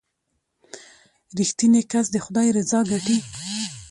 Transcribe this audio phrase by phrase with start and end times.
[1.37, 3.17] •رښتینی کس د خدای رضا ګټي.